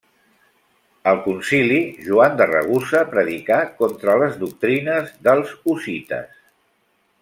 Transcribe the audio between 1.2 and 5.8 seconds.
Concili Joan de Ragusa predicà contra les doctrines dels